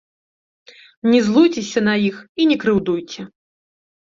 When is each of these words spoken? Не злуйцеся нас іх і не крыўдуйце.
Не 1.13 1.19
злуйцеся 1.27 1.79
нас 1.89 1.99
іх 2.09 2.17
і 2.41 2.49
не 2.53 2.57
крыўдуйце. 2.65 3.21